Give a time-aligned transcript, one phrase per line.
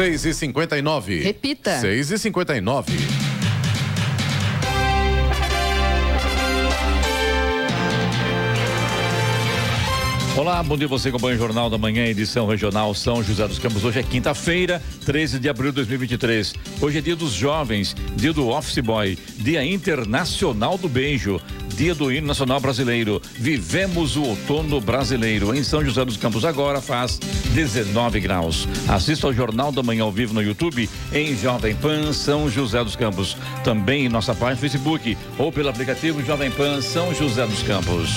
[0.00, 1.78] 6 e 59 Repita.
[1.78, 3.29] 6 e 59
[10.36, 13.84] Olá, bom dia você acompanha o Jornal da Manhã, edição regional São José dos Campos.
[13.84, 16.54] Hoje é quinta-feira, 13 de abril de 2023.
[16.80, 21.40] Hoje é dia dos jovens, dia do Office Boy, dia internacional do beijo,
[21.74, 23.20] dia do hino nacional brasileiro.
[23.34, 25.54] Vivemos o outono brasileiro.
[25.54, 27.18] Em São José dos Campos agora faz
[27.52, 28.68] 19 graus.
[28.88, 32.94] Assista ao Jornal da Manhã ao vivo no YouTube em Jovem Pan São José dos
[32.94, 33.36] Campos.
[33.64, 38.10] Também em nossa página no Facebook ou pelo aplicativo Jovem Pan São José dos Campos.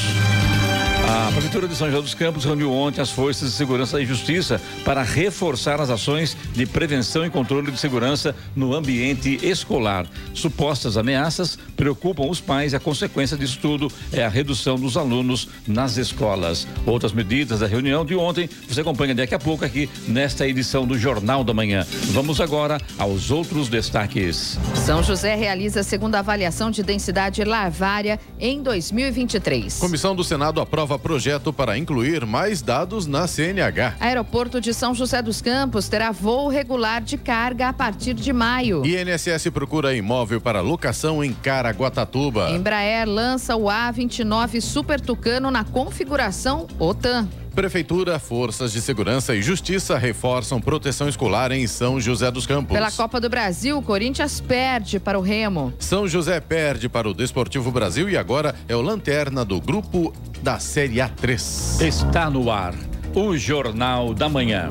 [1.05, 4.61] A Prefeitura de São José dos Campos reuniu ontem as forças de segurança e justiça
[4.85, 10.05] para reforçar as ações de prevenção e controle de segurança no ambiente escolar.
[10.34, 15.49] Supostas ameaças preocupam os pais e a consequência disso tudo é a redução dos alunos
[15.67, 16.66] nas escolas.
[16.85, 20.97] Outras medidas da reunião de ontem você acompanha daqui a pouco aqui nesta edição do
[20.97, 21.85] Jornal da Manhã.
[22.11, 24.58] Vamos agora aos outros destaques.
[24.86, 29.80] São José realiza a segunda avaliação de densidade larvária em 2023.
[29.80, 33.95] Comissão do Senado aprova projeto para incluir mais dados na CNH.
[33.99, 38.83] Aeroporto de São José dos Campos terá voo regular de carga a partir de maio.
[38.86, 42.52] INSS procura imóvel para locação em Caraguatatuba.
[42.52, 47.27] Embraer lança o A29 Super Tucano na configuração OTAN.
[47.53, 52.73] Prefeitura, Forças de Segurança e Justiça reforçam proteção escolar em São José dos Campos.
[52.73, 55.71] Pela Copa do Brasil, o Corinthians perde para o Remo.
[55.77, 60.57] São José perde para o Desportivo Brasil e agora é o lanterna do grupo da
[60.57, 61.85] Série A3.
[61.85, 62.73] Está no ar
[63.13, 64.69] o Jornal da Manhã.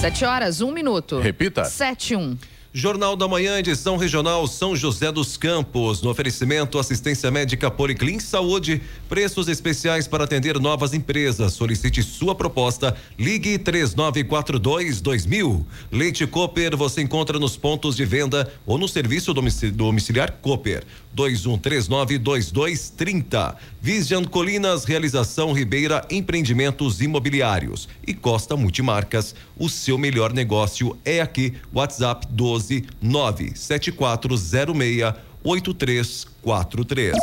[0.00, 1.20] Sete horas, um minuto.
[1.20, 1.64] Repita.
[1.64, 2.36] Sete, um.
[2.74, 6.00] Jornal da Manhã, edição regional São José dos Campos.
[6.00, 8.80] No oferecimento, assistência médica Policlin Saúde.
[9.10, 11.52] Preços especiais para atender novas empresas.
[11.52, 12.96] Solicite sua proposta.
[13.18, 15.66] Ligue 3942 2000.
[15.90, 20.82] Leite Cooper você encontra nos pontos de venda ou no serviço domiciliar Cooper.
[21.14, 23.54] 21392230.
[23.82, 29.34] Vision Colinas, realização Ribeira Empreendimentos Imobiliários e Costa Multimarcas.
[29.58, 31.52] O seu melhor negócio é aqui.
[31.74, 32.61] WhatsApp 12
[33.00, 35.14] 97406
[35.44, 37.16] 8343.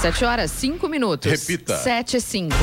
[0.00, 1.30] Sete horas, cinco minutos.
[1.30, 1.76] Repita.
[1.76, 2.54] Sete, cinco.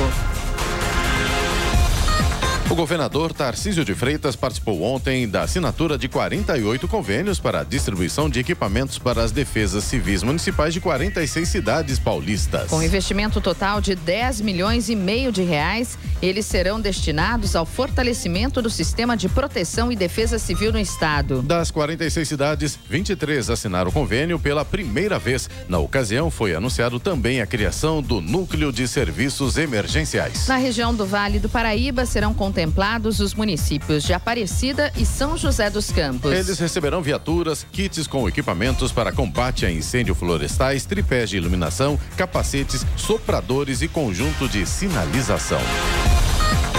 [2.68, 8.28] O governador Tarcísio de Freitas participou ontem da assinatura de 48 convênios para a distribuição
[8.28, 12.70] de equipamentos para as defesas civis municipais de 46 cidades paulistas.
[12.70, 18.64] Com investimento total de 10 milhões e meio de reais, eles serão destinados ao fortalecimento
[18.64, 21.44] do sistema de proteção e defesa civil no estado.
[21.44, 25.48] Das 46 cidades, 23 assinaram o convênio pela primeira vez.
[25.70, 30.48] Na ocasião, foi anunciado também a criação do Núcleo de Serviços Emergenciais.
[30.48, 35.70] Na região do Vale do Paraíba serão contemplados os municípios de Aparecida e São José
[35.70, 36.32] dos Campos.
[36.32, 42.86] Eles receberão viaturas, kits com equipamentos para combate a incêndio florestais, tripés de iluminação, capacetes,
[42.96, 45.60] sopradores e conjunto de sinalização.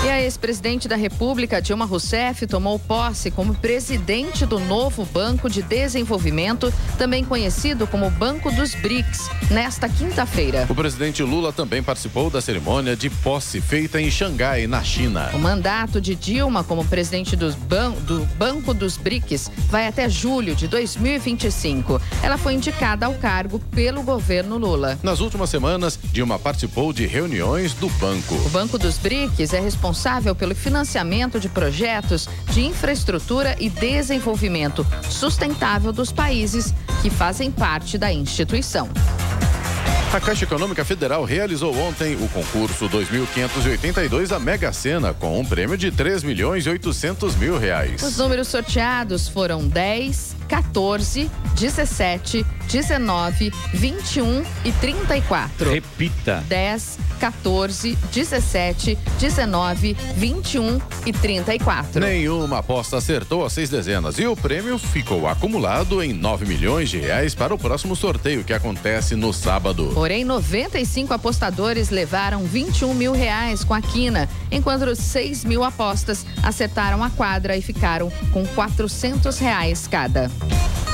[0.07, 5.63] E a ex-presidente da República, Dilma Rousseff, tomou posse como presidente do novo Banco de
[5.63, 10.65] Desenvolvimento, também conhecido como Banco dos BRICS, nesta quinta-feira.
[10.71, 15.29] O presidente Lula também participou da cerimônia de posse feita em Xangai, na China.
[15.35, 20.55] O mandato de Dilma como presidente dos ban do Banco dos BRICS vai até julho
[20.55, 22.01] de 2025.
[22.23, 24.97] Ela foi indicada ao cargo pelo governo Lula.
[25.03, 28.37] Nas últimas semanas, Dilma participou de reuniões do banco.
[28.47, 29.96] O Banco dos BRICS é responsável
[30.39, 38.13] pelo financiamento de projetos de infraestrutura e desenvolvimento sustentável dos países que fazem parte da
[38.13, 38.89] instituição.
[40.13, 45.77] A Caixa Econômica Federal realizou ontem o concurso 2582 da Mega Sena com um prêmio
[45.77, 48.03] de 3 milhões e 800 mil reais.
[48.03, 55.71] Os números sorteados foram 10, 14, 17, 19, 21 e 34.
[55.71, 56.45] Repita.
[56.49, 62.01] 10, 14, 17, 19, 21 e 34.
[62.01, 66.99] Nenhuma aposta acertou as seis dezenas e o prêmio ficou acumulado em 9 milhões de
[66.99, 69.91] reais para o próximo sorteio que acontece no sábado.
[69.95, 77.03] Porém, 95 apostadores levaram 21 mil reais com a quina, enquanto 6 mil apostas acertaram
[77.03, 80.31] a quadra e ficaram com 400 reais cada.
[80.43, 80.86] you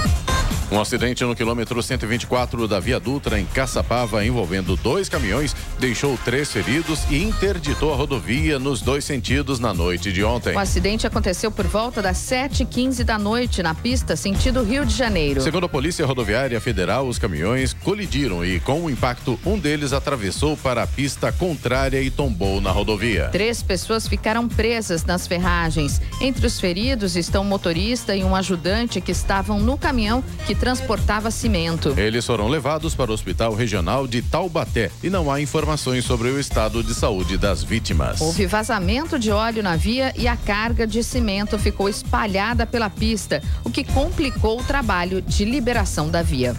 [0.73, 6.51] Um acidente no quilômetro 124 da Via Dutra, em Caçapava, envolvendo dois caminhões, deixou três
[6.51, 10.57] feridos e interditou a rodovia nos dois sentidos na noite de ontem.
[10.57, 15.43] O acidente aconteceu por volta das 7h15 da noite na pista sentido Rio de Janeiro.
[15.43, 20.57] Segundo a Polícia Rodoviária Federal, os caminhões colidiram e, com o impacto, um deles atravessou
[20.57, 23.29] para a pista contrária e tombou na rodovia.
[23.31, 26.01] Três pessoas ficaram presas nas ferragens.
[26.19, 31.29] Entre os feridos estão um motorista e um ajudante que estavam no caminhão que transportava
[31.33, 31.93] cimento.
[31.99, 36.39] Eles foram levados para o Hospital Regional de Taubaté e não há informações sobre o
[36.39, 38.21] estado de saúde das vítimas.
[38.21, 43.43] Houve vazamento de óleo na via e a carga de cimento ficou espalhada pela pista,
[43.65, 46.55] o que complicou o trabalho de liberação da via.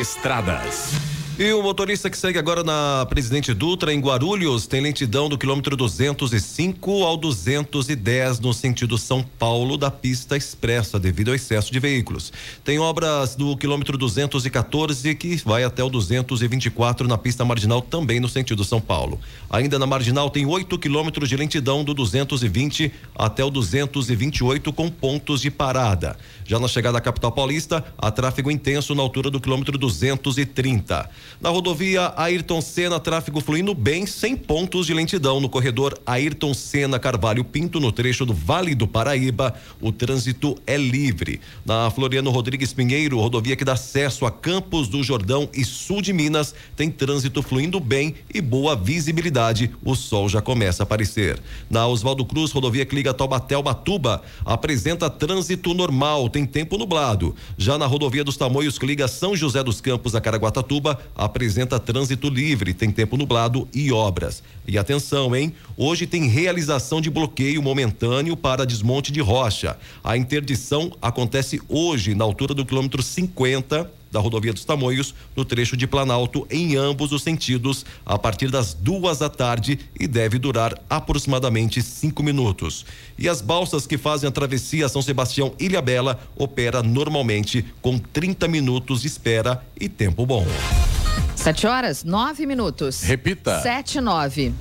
[0.00, 1.17] Estradas.
[1.40, 5.76] E o motorista que segue agora na Presidente Dutra, em Guarulhos, tem lentidão do quilômetro
[5.76, 12.32] 205 ao 210 no sentido São Paulo da pista expressa, devido ao excesso de veículos.
[12.64, 18.28] Tem obras do quilômetro 214 que vai até o 224 na pista marginal, também no
[18.28, 19.20] sentido São Paulo.
[19.48, 25.40] Ainda na marginal tem 8 quilômetros de lentidão do 220 até o 228 com pontos
[25.42, 26.16] de parada.
[26.44, 31.08] Já na chegada à capital paulista, há tráfego intenso na altura do quilômetro 230.
[31.40, 35.40] Na rodovia Ayrton Senna, tráfego fluindo bem, sem pontos de lentidão.
[35.40, 40.76] No corredor Ayrton Senna Carvalho Pinto, no trecho do Vale do Paraíba, o trânsito é
[40.76, 41.40] livre.
[41.64, 46.12] Na Floriano Rodrigues Pinheiro, rodovia que dá acesso a Campos do Jordão e sul de
[46.12, 49.70] Minas, tem trânsito fluindo bem e boa visibilidade.
[49.84, 51.40] O sol já começa a aparecer.
[51.70, 57.34] Na Oswaldo Cruz, rodovia que liga Taubaté ao Batuba, apresenta trânsito normal, tem tempo nublado.
[57.56, 62.30] Já na rodovia dos Tamoios que liga São José dos Campos a Caraguatatuba, apresenta trânsito
[62.30, 64.42] livre, tem tempo nublado e obras.
[64.66, 65.52] E atenção, hein?
[65.76, 69.76] Hoje tem realização de bloqueio momentâneo para desmonte de rocha.
[70.04, 75.76] A interdição acontece hoje na altura do quilômetro 50 da rodovia dos Tamoios, no trecho
[75.76, 80.74] de Planalto, em ambos os sentidos, a partir das duas da tarde e deve durar
[80.88, 82.84] aproximadamente cinco minutos.
[83.18, 88.48] E as balsas que fazem a travessia São Sebastião Ilha Bela opera normalmente com 30
[88.48, 90.46] minutos de espera e tempo bom.
[91.34, 93.02] Sete horas, nove minutos.
[93.02, 93.60] Repita.
[93.62, 94.52] Sete, nove.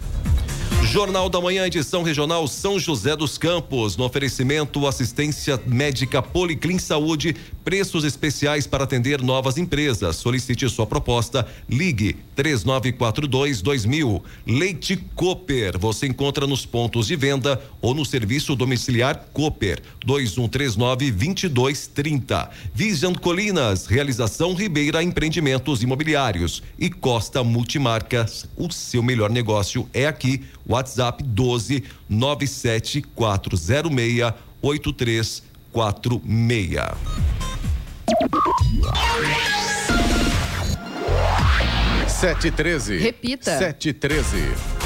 [0.83, 3.97] Jornal da Manhã, edição regional São José dos Campos.
[3.97, 10.15] No oferecimento, assistência médica Policlin Saúde, preços especiais para atender novas empresas.
[10.15, 11.45] Solicite sua proposta.
[11.69, 14.23] Ligue 3942 2000.
[14.45, 15.77] Leite Cooper.
[15.77, 22.49] Você encontra nos pontos de venda ou no serviço domiciliar Cooper 2139 2230.
[22.73, 23.87] Vision Colinas.
[23.87, 28.47] Realização Ribeira Empreendimentos Imobiliários e Costa Multimarcas.
[28.55, 30.43] O seu melhor negócio é aqui.
[30.67, 33.03] WhatsApp 12 97406
[34.61, 35.41] 8346.
[42.07, 42.97] Sete treze.
[42.97, 43.57] Repita.
[43.57, 44.76] Sete treze.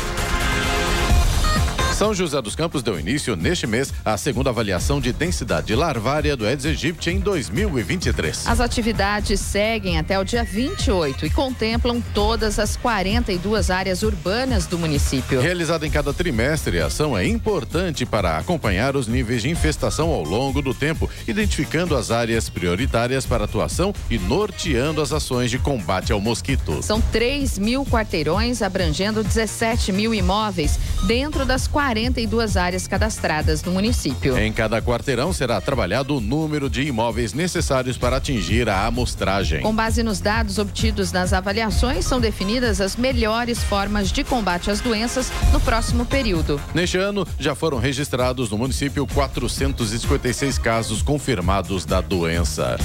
[2.02, 6.48] São José dos Campos deu início neste mês à segunda avaliação de densidade larvária do
[6.48, 8.48] Aedes aegypti em 2023.
[8.48, 14.80] As atividades seguem até o dia 28 e contemplam todas as 42 áreas urbanas do
[14.80, 15.40] município.
[15.40, 20.24] Realizada em cada trimestre, a ação é importante para acompanhar os níveis de infestação ao
[20.24, 26.12] longo do tempo, identificando as áreas prioritárias para atuação e norteando as ações de combate
[26.12, 26.82] ao mosquito.
[26.82, 34.38] São 3 mil quarteirões, abrangendo 17 mil imóveis, dentro das 42 áreas cadastradas no município.
[34.38, 39.62] Em cada quarteirão será trabalhado o número de imóveis necessários para atingir a amostragem.
[39.62, 44.80] Com base nos dados obtidos nas avaliações, são definidas as melhores formas de combate às
[44.80, 46.62] doenças no próximo período.
[46.74, 52.78] Neste ano, já foram registrados no município 456 casos confirmados da doença.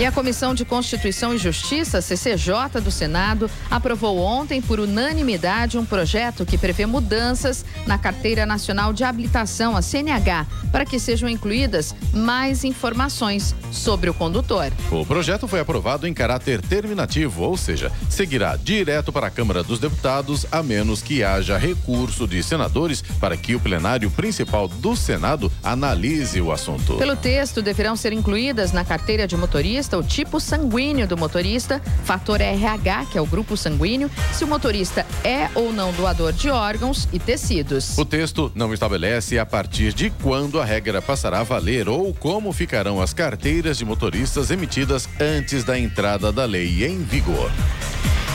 [0.00, 5.84] E a Comissão de Constituição e Justiça, CCJ do Senado, aprovou ontem por unanimidade um
[5.84, 11.94] projeto que prevê mudanças na Carteira Nacional de Habilitação, a CNH, para que sejam incluídas
[12.14, 14.72] mais informações sobre o condutor.
[14.90, 19.78] O projeto foi aprovado em caráter terminativo, ou seja, seguirá direto para a Câmara dos
[19.78, 25.52] Deputados, a menos que haja recurso de senadores para que o plenário principal do Senado
[25.62, 26.94] analise o assunto.
[26.94, 32.40] Pelo texto, deverão ser incluídas na carteira de motorista o tipo sanguíneo do motorista, fator
[32.40, 37.08] RH, que é o grupo sanguíneo, se o motorista é ou não doador de órgãos
[37.12, 37.96] e tecidos.
[37.98, 42.52] O texto não estabelece a partir de quando a regra passará a valer ou como
[42.52, 47.50] ficarão as carteiras de motoristas emitidas antes da entrada da lei em vigor.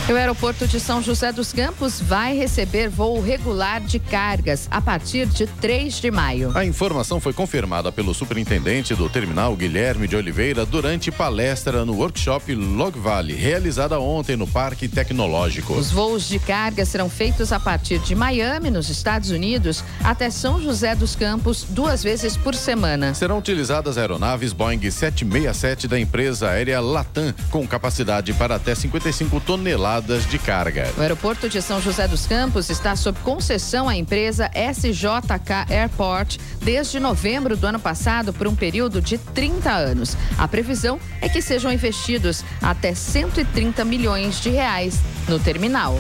[0.08, 5.26] O aeroporto de São José dos Campos vai receber voo regular de cargas a partir
[5.26, 6.52] de 3 de maio.
[6.54, 12.54] A informação foi confirmada pelo superintendente do terminal Guilherme de Oliveira durante palestra no workshop
[12.54, 15.74] Log Valley, realizada ontem no Parque Tecnológico.
[15.74, 20.62] Os voos de carga serão feitos a partir de Miami, nos Estados Unidos, até São
[20.62, 23.16] José dos Campos, duas vezes por semana.
[23.16, 29.95] Serão utilizadas aeronaves Boeing 767 da empresa aérea Latam, com capacidade para até 55 toneladas
[30.02, 30.92] de carga.
[30.98, 37.00] O aeroporto de São José dos Campos está sob concessão à empresa SJK Airport desde
[37.00, 40.18] novembro do ano passado por um período de 30 anos.
[40.38, 45.00] A previsão é que sejam investidos até 130 milhões de reais
[45.30, 45.98] no terminal.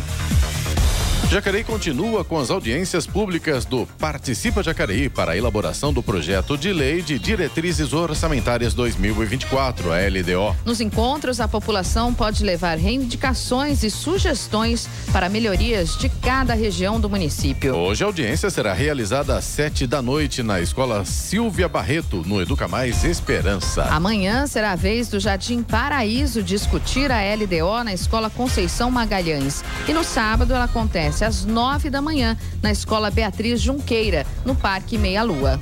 [1.29, 6.72] Jacareí continua com as audiências públicas do Participa Jacareí para a elaboração do projeto de
[6.72, 10.55] lei de diretrizes orçamentárias 2024, a LDO.
[10.63, 17.10] Nos encontros, a população pode levar reivindicações e sugestões para melhorias de cada região do
[17.10, 17.75] município.
[17.75, 22.67] Hoje a audiência será realizada às sete da noite na Escola Silvia Barreto, no Educa
[22.67, 23.84] Mais Esperança.
[23.86, 29.63] Amanhã será a vez do Jardim Paraíso discutir a LDO na Escola Conceição Magalhães.
[29.88, 34.53] E no sábado ela acontece acontece às nove da manhã na Escola Beatriz Junqueira, no
[34.53, 35.60] Parque Meia Lua.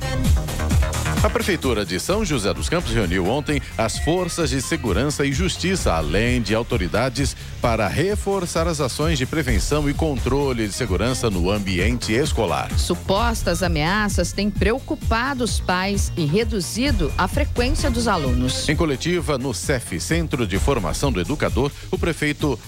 [1.23, 5.93] A Prefeitura de São José dos Campos reuniu ontem as forças de segurança e justiça,
[5.93, 12.11] além de autoridades, para reforçar as ações de prevenção e controle de segurança no ambiente
[12.11, 12.69] escolar.
[12.77, 18.67] Supostas ameaças têm preocupado os pais e reduzido a frequência dos alunos.
[18.67, 22.59] Em coletiva no CEF, Centro de Formação do Educador, o prefeito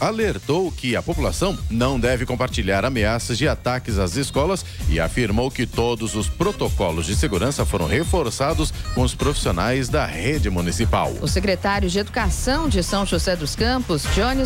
[0.00, 5.64] alertou que a população não deve compartilhar ameaças de ataques às escolas e afirmou que
[5.64, 11.12] todos os protocolos de segurança foram reforçados com os profissionais da rede municipal.
[11.22, 14.02] O secretário de Educação de São José dos Campos,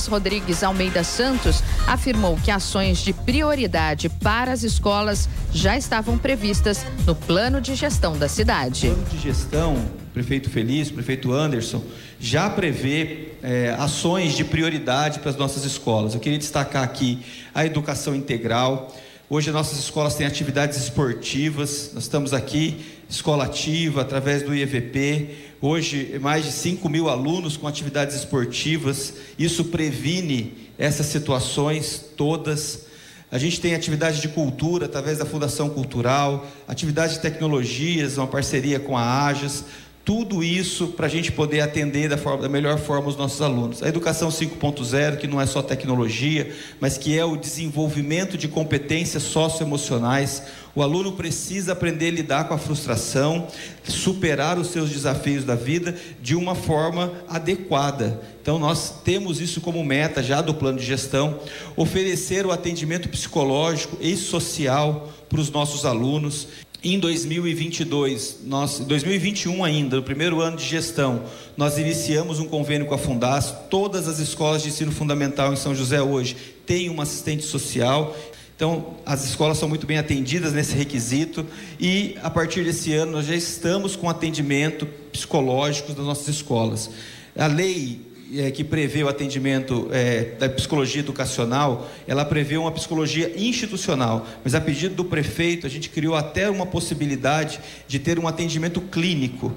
[0.07, 7.15] Rodrigues Almeida Santos, afirmou que ações de prioridade para as escolas já estavam previstas no
[7.15, 8.89] plano de gestão da cidade.
[8.89, 9.77] O plano de gestão,
[10.13, 11.83] prefeito Feliz, prefeito Anderson,
[12.19, 16.15] já prevê é, ações de prioridade para as nossas escolas.
[16.15, 17.21] Eu queria destacar aqui
[17.55, 18.95] a educação integral.
[19.31, 25.31] Hoje nossas escolas têm atividades esportivas, nós estamos aqui escola ativa, através do IEVP.
[25.63, 29.15] Hoje, mais de 5 mil alunos com atividades esportivas.
[29.39, 32.85] Isso previne essas situações todas.
[33.33, 38.79] A gente tem atividade de cultura através da Fundação Cultural, atividade de tecnologias, uma parceria
[38.79, 39.65] com a AJAS
[40.05, 43.83] tudo isso para a gente poder atender da, forma, da, melhor forma os nossos alunos.
[43.83, 49.23] A educação 5.0, que não é só tecnologia, mas que é o desenvolvimento de competências
[49.23, 50.43] socioemocionais.
[50.75, 53.49] O aluno precisa aprender a lidar com a frustração,
[53.83, 58.21] superar os seus desafios da vida de uma forma adequada.
[58.43, 61.39] Então, nós temos isso como meta já do plano de gestão:
[61.77, 66.47] oferecer o atendimento psicológico e social para os nossos alunos.
[66.87, 71.23] Em 2022, nós, 2021 ainda, no primeiro ano de gestão,
[71.57, 73.55] nós iniciamos um convênio com a Fundas.
[73.71, 76.37] Todas as escolas de ensino fundamental em São José hoje
[76.67, 78.15] têm uma assistente social.
[78.55, 81.47] Então, as escolas são muito bem atendidas nesse requisito
[81.81, 86.91] e a partir desse ano nós já estamos com atendimento psicológico das nossas escolas.
[87.35, 87.99] A lei
[88.37, 94.55] é, que prevê o atendimento é, da psicologia educacional, ela prevê uma psicologia institucional, mas
[94.55, 99.53] a pedido do prefeito, a gente criou até uma possibilidade de ter um atendimento clínico.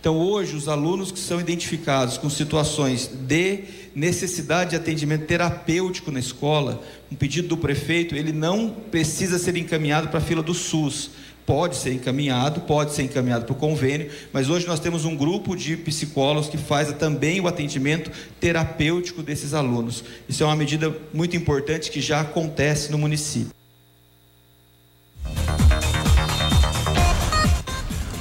[0.00, 6.18] Então, hoje, os alunos que são identificados com situações de necessidade de atendimento terapêutico na
[6.18, 6.82] escola,
[7.12, 11.10] um pedido do prefeito, ele não precisa ser encaminhado para a fila do SUS
[11.50, 15.56] pode ser encaminhado, pode ser encaminhado para o convênio, mas hoje nós temos um grupo
[15.56, 20.04] de psicólogos que faz também o atendimento terapêutico desses alunos.
[20.28, 23.50] Isso é uma medida muito importante que já acontece no município.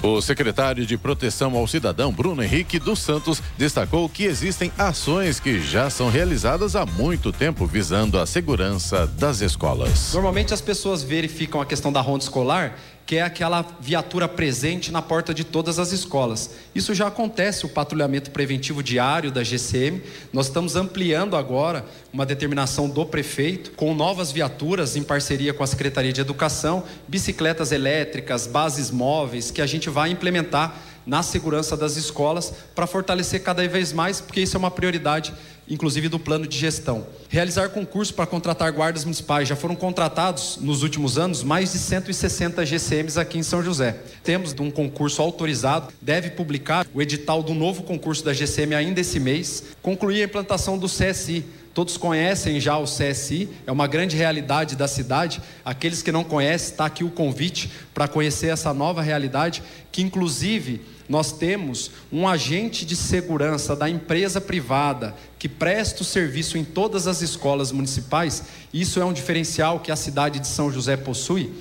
[0.02, 5.62] O secretário de Proteção ao Cidadão, Bruno Henrique dos Santos, destacou que existem ações que
[5.62, 10.14] já são realizadas há muito tempo visando a segurança das escolas.
[10.14, 15.02] Normalmente as pessoas verificam a questão da ronda escolar que é aquela viatura presente na
[15.02, 16.52] porta de todas as escolas.
[16.76, 20.04] Isso já acontece, o patrulhamento preventivo diário da GCM.
[20.32, 25.66] Nós estamos ampliando agora uma determinação do prefeito com novas viaturas em parceria com a
[25.66, 31.98] Secretaria de Educação, bicicletas elétricas, bases móveis que a gente vai implementar na segurança das
[31.98, 35.34] escolas para fortalecer cada vez mais, porque isso é uma prioridade
[35.70, 37.06] inclusive do plano de gestão.
[37.30, 39.48] Realizar concurso para contratar guardas municipais.
[39.48, 44.00] Já foram contratados nos últimos anos mais de 160 GCMs aqui em São José.
[44.24, 49.20] Temos um concurso autorizado, deve publicar o edital do novo concurso da GCM ainda esse
[49.20, 54.76] mês, concluir a implantação do CSI Todos conhecem já o CSI, é uma grande realidade
[54.76, 55.42] da cidade.
[55.64, 59.62] Aqueles que não conhecem, está aqui o convite para conhecer essa nova realidade,
[59.92, 66.56] que inclusive nós temos um agente de segurança da empresa privada que presta o serviço
[66.56, 68.44] em todas as escolas municipais.
[68.72, 71.52] Isso é um diferencial que a cidade de São José possui.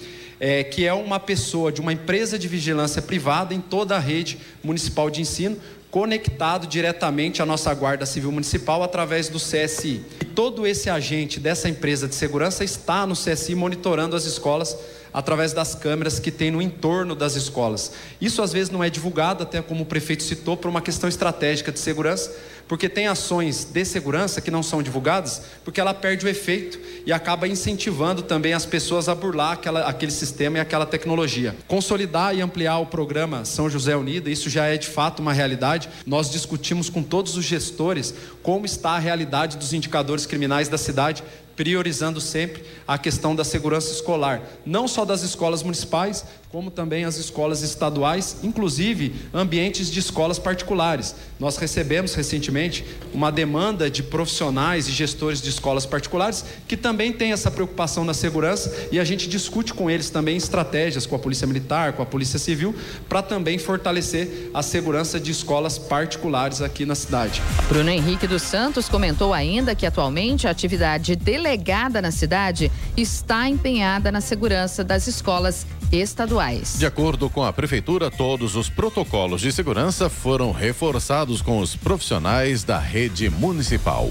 [0.41, 4.39] É, que é uma pessoa de uma empresa de vigilância privada em toda a rede
[4.63, 5.57] municipal de ensino,
[5.91, 10.03] conectado diretamente à nossa Guarda Civil Municipal através do CSI.
[10.21, 14.77] E todo esse agente dessa empresa de segurança está no CSI monitorando as escolas
[15.13, 17.93] através das câmeras que tem no entorno das escolas.
[18.21, 21.73] Isso às vezes não é divulgado, até como o prefeito citou, por uma questão estratégica
[21.73, 22.35] de segurança,
[22.69, 27.13] porque tem ações de segurança que não são divulgadas, porque ela perde o efeito e
[27.13, 31.57] acaba incentivando também as pessoas a burlar aquela, aquele sistema e aquela tecnologia.
[31.67, 35.89] Consolidar e ampliar o programa São José Unida, isso já é de fato uma realidade.
[36.07, 41.25] Nós discutimos com todos os gestores como está a realidade dos indicadores criminais da cidade,
[41.59, 47.17] priorizando sempre a questão da segurança escolar, não só das escolas municipais, como também as
[47.19, 51.15] escolas estaduais, inclusive ambientes de escolas particulares.
[51.39, 57.33] Nós recebemos recentemente uma demanda de profissionais e gestores de escolas particulares que também têm
[57.33, 61.47] essa preocupação na segurança e a gente discute com eles também estratégias com a Polícia
[61.47, 62.75] Militar, com a Polícia Civil,
[63.09, 67.43] para também fortalecer a segurança de escolas particulares aqui na cidade.
[67.69, 74.11] Bruno Henrique dos Santos comentou ainda que atualmente a atividade delegada na cidade está empenhada
[74.11, 76.79] na segurança das escolas estaduais.
[76.79, 82.65] De acordo com a Prefeitura, todos os protocolos de segurança foram reforçados com os profissionais
[82.65, 84.11] da rede municipal.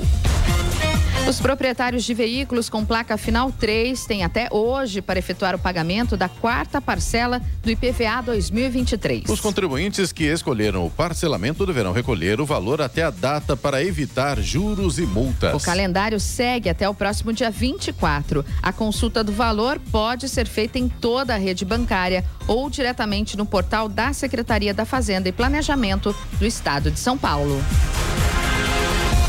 [1.28, 6.16] Os proprietários de veículos com placa final 3 têm até hoje para efetuar o pagamento
[6.16, 9.26] da quarta parcela do IPVA 2023.
[9.28, 14.40] Os contribuintes que escolheram o parcelamento deverão recolher o valor até a data para evitar
[14.40, 15.54] juros e multas.
[15.54, 18.46] O calendário segue até o próximo dia 24.
[18.64, 23.46] A consulta do valor pode ser feita em toda a rede bancária ou diretamente no
[23.46, 27.62] portal da Secretaria da Fazenda e Planejamento do Estado de São Paulo.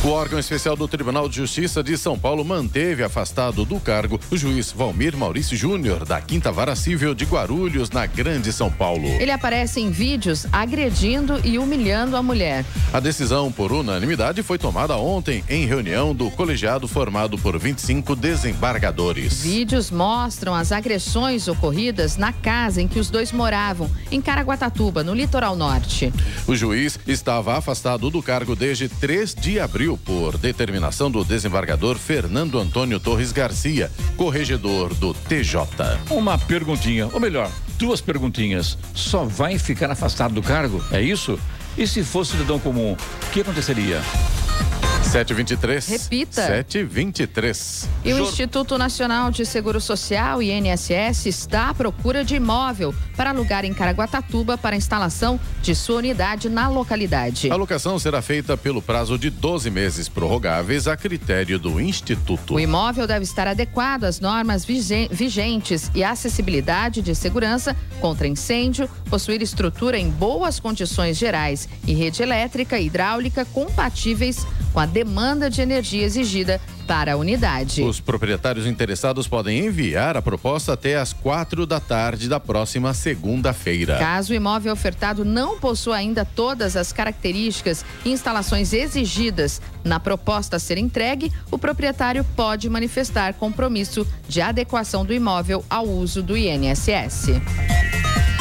[0.08, 4.38] O órgão especial do Tribunal de Justiça de São Paulo manteve afastado do cargo o
[4.38, 9.06] juiz Valmir Maurício Júnior, da Quinta Vara Civil de Guarulhos, na Grande São Paulo.
[9.20, 12.64] Ele aparece em vídeos agredindo e humilhando a mulher.
[12.90, 19.42] A decisão por unanimidade foi tomada ontem em reunião do colegiado formado por 25 desembargadores.
[19.42, 25.12] Vídeos mostram as agressões ocorridas na casa em que os dois moravam, em Caraguatatuba, no
[25.12, 26.10] litoral norte.
[26.46, 32.58] O juiz estava afastado do cargo desde 3 de abril por determinação do desembargador Fernando
[32.58, 35.66] Antônio Torres Garcia, corregedor do TJ.
[36.10, 38.78] Uma perguntinha, ou melhor, duas perguntinhas.
[38.94, 40.82] Só vai ficar afastado do cargo?
[40.90, 41.38] É isso?
[41.76, 44.00] E se fosse cidadão comum, o que aconteceria?
[45.08, 45.88] 723.
[45.88, 46.46] Repita.
[46.46, 47.88] 723.
[48.04, 53.64] E o Instituto Nacional de Seguro Social, INSS, está à procura de imóvel para alugar
[53.64, 57.50] em Caraguatatuba para instalação de sua unidade na localidade.
[57.50, 62.54] A locação será feita pelo prazo de 12 meses prorrogáveis a critério do Instituto.
[62.54, 69.40] O imóvel deve estar adequado às normas vigentes e acessibilidade de segurança contra incêndio, possuir
[69.40, 75.62] estrutura em boas condições gerais e rede elétrica e hidráulica compatíveis com a demanda de
[75.62, 77.82] energia exigida para a unidade.
[77.82, 83.96] Os proprietários interessados podem enviar a proposta até às quatro da tarde da próxima segunda-feira.
[83.98, 90.56] Caso o imóvel ofertado não possua ainda todas as características e instalações exigidas na proposta
[90.56, 96.36] a ser entregue, o proprietário pode manifestar compromisso de adequação do imóvel ao uso do
[96.36, 97.28] INSS.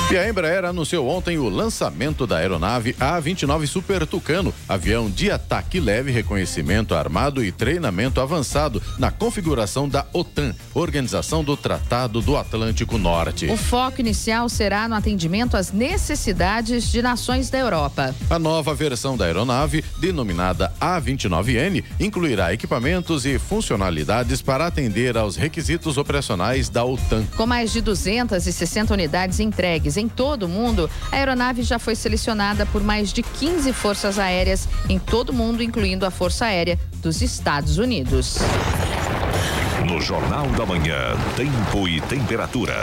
[0.09, 5.81] E a Embraer anunciou ontem o lançamento da aeronave A-29 Super Tucano, avião de ataque
[5.81, 12.97] leve, reconhecimento armado e treinamento avançado na configuração da OTAN, Organização do Tratado do Atlântico
[12.97, 13.47] Norte.
[13.47, 18.15] O foco inicial será no atendimento às necessidades de nações da Europa.
[18.29, 25.97] A nova versão da aeronave, denominada A-29N, incluirá equipamentos e funcionalidades para atender aos requisitos
[25.97, 27.25] operacionais da OTAN.
[27.35, 32.65] Com mais de 260 unidades entregues em todo o mundo, a aeronave já foi selecionada
[32.65, 37.21] por mais de 15 forças aéreas em todo o mundo, incluindo a Força Aérea dos
[37.21, 38.37] Estados Unidos.
[39.85, 42.73] No Jornal da Manhã, tempo e temperatura.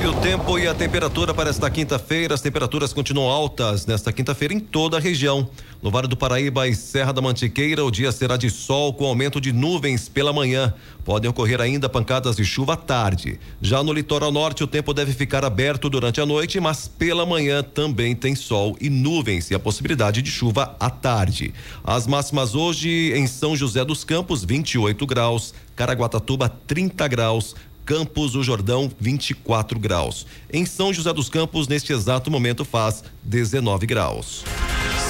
[0.00, 4.54] E o tempo e a temperatura para esta quinta-feira, as temperaturas continuam altas nesta quinta-feira
[4.54, 5.48] em toda a região.
[5.84, 9.38] No Vale do Paraíba e Serra da Mantiqueira, o dia será de sol com aumento
[9.38, 10.72] de nuvens pela manhã.
[11.04, 13.38] Podem ocorrer ainda pancadas de chuva à tarde.
[13.60, 17.62] Já no litoral norte, o tempo deve ficar aberto durante a noite, mas pela manhã
[17.62, 21.52] também tem sol e nuvens e a possibilidade de chuva à tarde.
[21.84, 28.42] As máximas hoje em São José dos Campos, 28 graus, Caraguatatuba, 30 graus, Campos do
[28.42, 30.24] Jordão, 24 graus.
[30.50, 34.44] Em São José dos Campos, neste exato momento, faz 19 graus.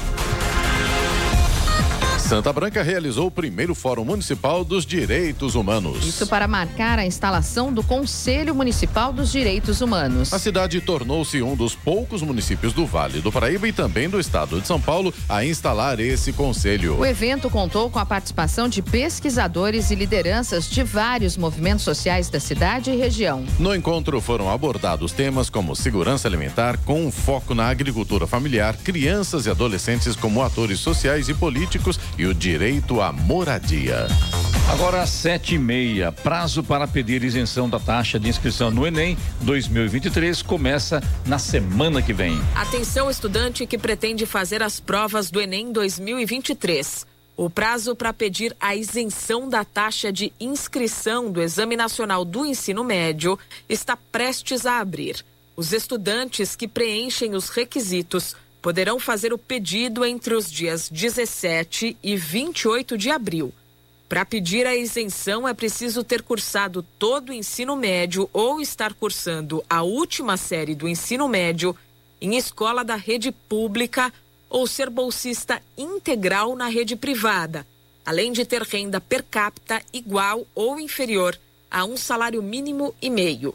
[2.26, 6.04] Santa Branca realizou o primeiro Fórum Municipal dos Direitos Humanos.
[6.04, 10.32] Isso para marcar a instalação do Conselho Municipal dos Direitos Humanos.
[10.32, 14.60] A cidade tornou-se um dos poucos municípios do Vale do Paraíba e também do estado
[14.60, 16.98] de São Paulo a instalar esse conselho.
[16.98, 22.40] O evento contou com a participação de pesquisadores e lideranças de vários movimentos sociais da
[22.40, 23.44] cidade e região.
[23.56, 29.46] No encontro foram abordados temas como segurança alimentar, com um foco na agricultura familiar, crianças
[29.46, 34.06] e adolescentes como atores sociais e políticos e o direito à moradia.
[34.68, 39.16] Agora às sete e meia, prazo para pedir isenção da taxa de inscrição no Enem
[39.42, 42.40] 2023 começa na semana que vem.
[42.54, 47.06] Atenção estudante que pretende fazer as provas do Enem 2023.
[47.36, 52.82] O prazo para pedir a isenção da taxa de inscrição do Exame Nacional do Ensino
[52.82, 55.24] Médio está prestes a abrir.
[55.54, 58.34] Os estudantes que preenchem os requisitos
[58.66, 63.54] poderão fazer o pedido entre os dias 17 e 28 de abril.
[64.08, 69.64] Para pedir a isenção é preciso ter cursado todo o ensino médio ou estar cursando
[69.70, 71.76] a última série do ensino médio
[72.20, 74.12] em escola da rede pública
[74.50, 77.64] ou ser bolsista integral na rede privada,
[78.04, 81.38] além de ter renda per capita igual ou inferior
[81.70, 83.54] a um salário mínimo e meio.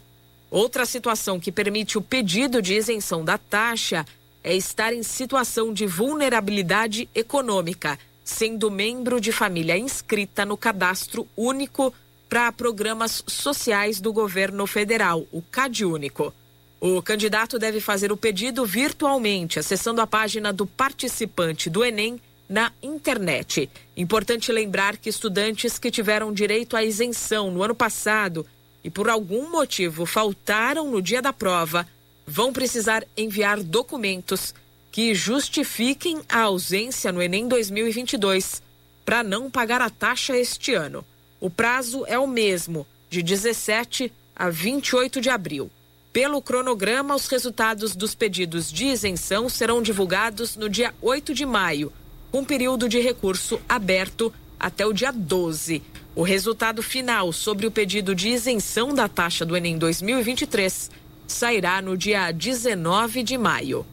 [0.49, 4.05] Outra situação que permite o pedido de isenção da taxa
[4.43, 11.93] é estar em situação de vulnerabilidade econômica, sendo membro de família inscrita no Cadastro Único
[12.29, 16.33] para Programas Sociais do Governo Federal, o CadÚnico.
[16.79, 22.71] O candidato deve fazer o pedido virtualmente, acessando a página do participante do Enem na
[22.81, 23.69] internet.
[23.95, 28.45] Importante lembrar que estudantes que tiveram direito à isenção no ano passado
[28.83, 31.87] e por algum motivo faltaram no dia da prova
[32.25, 34.53] vão precisar enviar documentos
[34.91, 38.61] que justifiquem a ausência no Enem 2022
[39.05, 41.05] para não pagar a taxa este ano.
[41.39, 45.71] O prazo é o mesmo, de 17 a 28 de abril.
[46.13, 51.91] Pelo cronograma, os resultados dos pedidos de isenção serão divulgados no dia 8 de maio,
[52.31, 55.81] com período de recurso aberto até o dia 12.
[56.13, 60.91] O resultado final sobre o pedido de isenção da taxa do Enem 2023
[61.31, 63.85] sairá no dia 19 de maio.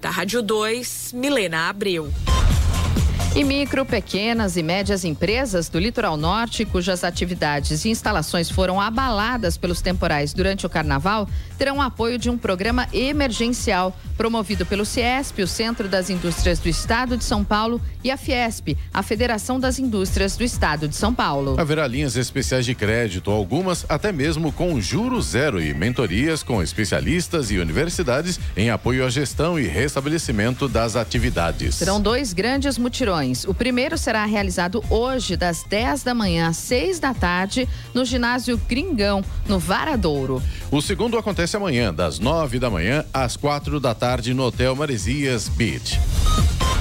[0.00, 2.10] Da Rádio 2, Milena Abreu.
[3.36, 9.56] E micro, pequenas e médias empresas do litoral norte, cujas atividades e instalações foram abaladas
[9.56, 15.46] pelos temporais durante o carnaval, terão apoio de um programa emergencial promovido pelo CIESP, o
[15.46, 20.36] Centro das Indústrias do Estado de São Paulo, e a Fiesp, a Federação das Indústrias
[20.36, 21.54] do Estado de São Paulo.
[21.58, 27.50] Haverá linhas especiais de crédito, algumas até mesmo com juro zero e mentorias com especialistas
[27.50, 31.76] e universidades em apoio à gestão e restabelecimento das atividades.
[31.76, 33.19] Serão dois grandes mutirões.
[33.46, 38.58] O primeiro será realizado hoje, das 10 da manhã às 6 da tarde, no ginásio
[38.66, 40.42] Gringão, no Varadouro.
[40.70, 45.48] O segundo acontece amanhã, das 9 da manhã às 4 da tarde no Hotel Maresias
[45.48, 46.00] Beach.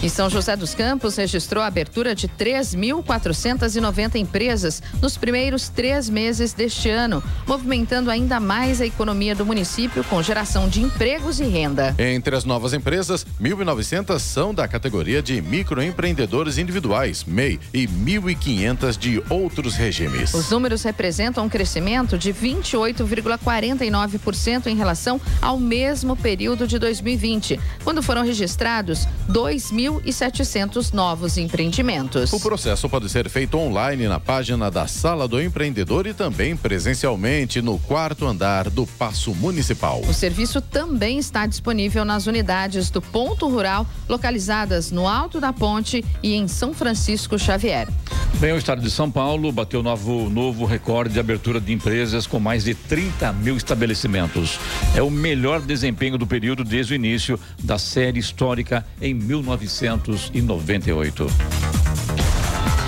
[0.00, 6.52] E São José dos Campos registrou a abertura de 3.490 empresas nos primeiros três meses
[6.52, 11.96] deste ano, movimentando ainda mais a economia do município com geração de empregos e renda.
[11.98, 19.20] Entre as novas empresas, 1.900 são da categoria de microempreendedores individuais, MEI, e 1.500 de
[19.28, 20.32] outros regimes.
[20.32, 28.00] Os números representam um crescimento de 28,49% em relação ao mesmo período de 2020, quando
[28.00, 32.32] foram registrados 2.000 1.700 novos empreendimentos.
[32.32, 37.62] O processo pode ser feito online na página da Sala do Empreendedor e também presencialmente
[37.62, 40.02] no quarto andar do Paço Municipal.
[40.08, 46.04] O serviço também está disponível nas unidades do Ponto Rural, localizadas no Alto da Ponte
[46.22, 47.88] e em São Francisco Xavier.
[48.34, 52.38] Bem, o estado de São Paulo bateu novo, novo recorde de abertura de empresas com
[52.38, 54.60] mais de 30 mil estabelecimentos.
[54.94, 59.77] É o melhor desempenho do período desde o início da série histórica em 1900.
[59.80, 61.26] 1998.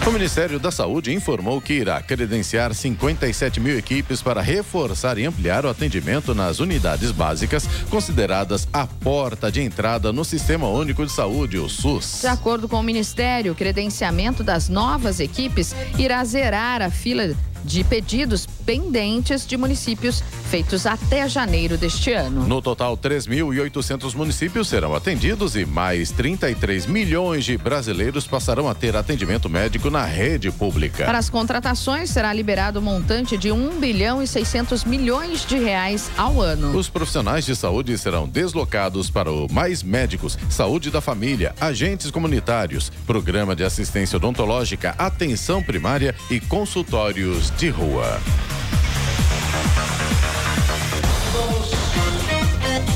[0.07, 5.67] O Ministério da Saúde informou que irá credenciar 57 mil equipes para reforçar e ampliar
[5.67, 11.59] o atendimento nas unidades básicas, consideradas a porta de entrada no Sistema Único de Saúde,
[11.59, 12.23] o SUS.
[12.23, 17.85] De acordo com o Ministério, o credenciamento das novas equipes irá zerar a fila de
[17.85, 22.47] pedidos pendentes de municípios feitos até janeiro deste ano.
[22.47, 28.97] No total, 3.800 municípios serão atendidos e mais 33 milhões de brasileiros passarão a ter
[28.97, 31.05] atendimento médico na rede pública.
[31.05, 36.11] Para as contratações, será liberado um montante de 1 bilhão e 600 milhões de reais
[36.17, 36.77] ao ano.
[36.77, 42.91] Os profissionais de saúde serão deslocados para o Mais Médicos, Saúde da Família, agentes comunitários,
[43.07, 48.21] programa de assistência odontológica, atenção primária e consultórios de rua.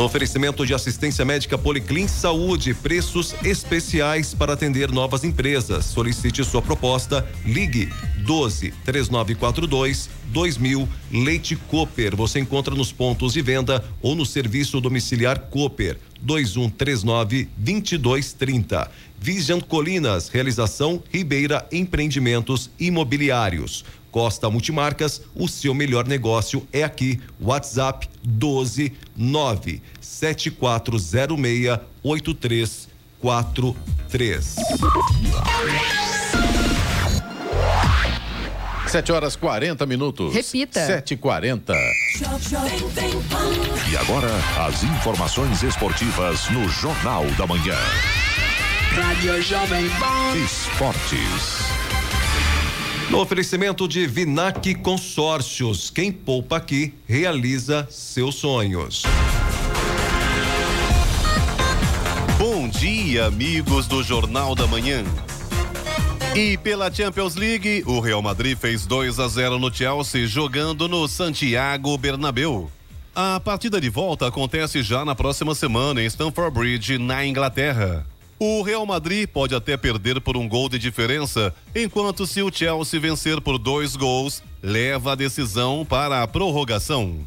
[0.01, 5.85] No oferecimento de assistência médica Policlin Saúde, preços especiais para atender novas empresas.
[5.85, 7.23] Solicite sua proposta.
[7.45, 7.87] Ligue
[8.17, 12.15] 12 3942 2000 Leite Cooper.
[12.15, 18.89] Você encontra nos pontos de venda ou no serviço domiciliar Cooper 2139 2230.
[19.19, 23.85] Vision Colinas, realização Ribeira Empreendimentos Imobiliários.
[24.11, 27.21] Costa Multimarcas, o seu melhor negócio é aqui.
[27.39, 34.55] WhatsApp 12 9 7406 8343.
[38.87, 40.33] Sete horas 40 minutos.
[40.33, 40.85] Repita.
[40.85, 41.73] Sete e quarenta.
[43.89, 44.27] E agora,
[44.67, 47.77] as informações esportivas no Jornal da Manhã.
[48.91, 50.35] Rádio Jovem Pan.
[50.43, 51.80] Esportes.
[53.11, 59.03] No oferecimento de Vinac Consórcios, quem poupa aqui realiza seus sonhos.
[62.37, 65.03] Bom dia, amigos do Jornal da Manhã.
[66.33, 71.05] E pela Champions League, o Real Madrid fez 2 a 0 no Chelsea jogando no
[71.05, 72.71] Santiago Bernabéu.
[73.13, 78.07] A partida de volta acontece já na próxima semana em Stamford Bridge, na Inglaterra.
[78.43, 82.99] O Real Madrid pode até perder por um gol de diferença, enquanto se o Chelsea
[82.99, 87.19] vencer por dois gols, leva a decisão para a prorrogação.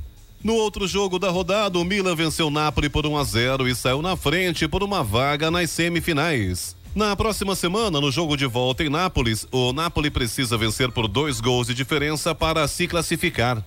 [0.42, 3.76] No outro jogo da rodada, o Milan venceu o Napoli por 1 a 0 e
[3.76, 6.74] saiu na frente por uma vaga nas semifinais.
[6.96, 11.40] Na próxima semana, no jogo de volta em Nápoles, o Napoli precisa vencer por dois
[11.40, 13.64] gols de diferença para se classificar.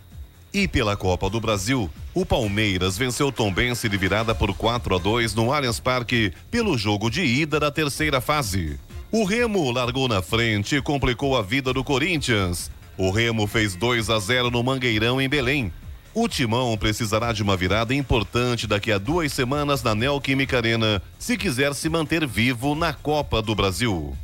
[0.54, 5.36] E pela Copa do Brasil, o Palmeiras venceu Tombense de virada por 4 a 2
[5.36, 8.80] no Allianz Parque pelo jogo de ida da terceira fase.
[9.12, 12.72] O Remo largou na frente e complicou a vida do Corinthians.
[12.98, 15.72] O Remo fez 2 a 0 no Mangueirão em Belém.
[16.14, 21.38] O Timão precisará de uma virada importante daqui a duas semanas na Neoquímica Arena, se
[21.38, 24.18] quiser se manter vivo na Copa do Brasil.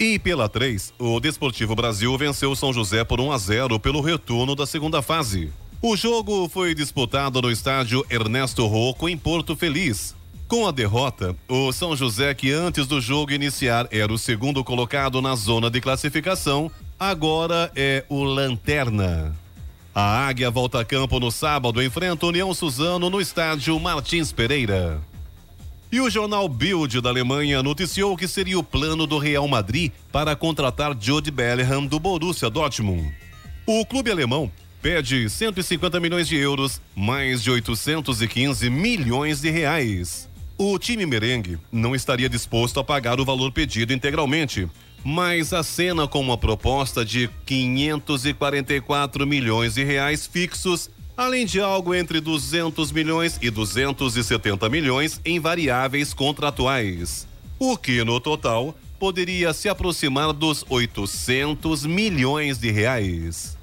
[0.00, 4.56] E pela 3, o Desportivo Brasil venceu São José por 1 a 0 pelo retorno
[4.56, 5.52] da segunda fase.
[5.82, 10.16] O jogo foi disputado no estádio Ernesto Rocco, em Porto Feliz.
[10.48, 15.20] Com a derrota, o São José, que antes do jogo iniciar era o segundo colocado
[15.20, 19.36] na zona de classificação, agora é o Lanterna.
[19.94, 25.09] A Águia volta a campo no sábado, enfrenta União Suzano no estádio Martins Pereira.
[25.92, 30.36] E o jornal Bild da Alemanha noticiou que seria o plano do Real Madrid para
[30.36, 33.12] contratar Jude Bellingham do Borussia Dortmund.
[33.66, 40.28] O clube alemão pede 150 milhões de euros, mais de 815 milhões de reais.
[40.56, 44.68] O time merengue não estaria disposto a pagar o valor pedido integralmente,
[45.02, 50.88] mas acena com uma proposta de 544 milhões de reais fixos,
[51.20, 57.28] além de algo entre 200 milhões e 270 milhões em variáveis contratuais.
[57.58, 63.54] O que no total poderia se aproximar dos 800 milhões de reais.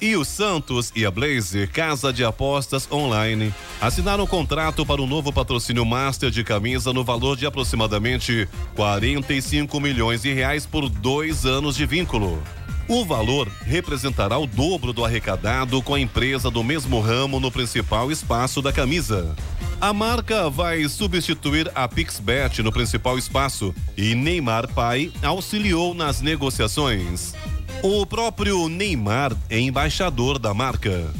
[0.00, 5.06] E o Santos e a Blaze, casa de apostas online, assinaram um contrato para um
[5.06, 11.46] novo patrocínio master de camisa no valor de aproximadamente 45 milhões de reais por dois
[11.46, 12.42] anos de vínculo.
[12.88, 18.12] O valor representará o dobro do arrecadado com a empresa do mesmo ramo no principal
[18.12, 19.34] espaço da camisa.
[19.80, 27.34] A marca vai substituir a Pixbet no principal espaço e Neymar Pai auxiliou nas negociações.
[27.82, 31.12] O próprio Neymar é embaixador da marca.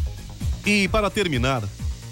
[0.65, 1.65] E para terminar,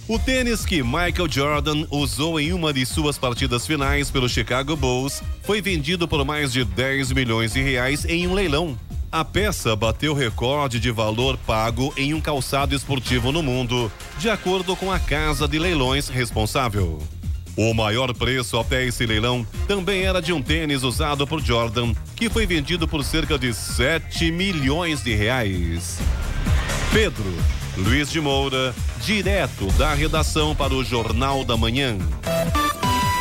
[0.08, 5.22] o tênis que Michael Jordan usou em uma de suas partidas finais pelo Chicago Bulls
[5.44, 8.76] foi vendido por mais de 10 milhões de reais em um leilão.
[9.14, 14.74] A peça bateu recorde de valor pago em um calçado esportivo no mundo, de acordo
[14.74, 17.00] com a casa de leilões responsável.
[17.56, 22.28] O maior preço até esse leilão também era de um tênis usado por Jordan, que
[22.28, 26.00] foi vendido por cerca de 7 milhões de reais.
[26.92, 27.32] Pedro
[27.76, 31.98] Luiz de Moura, direto da redação para o Jornal da Manhã.